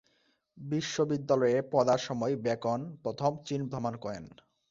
[0.57, 4.23] বিশ্ববিদ্যালয়ে পড়ার সময় বেকন প্রথম চীন ভ্রমণ করেন।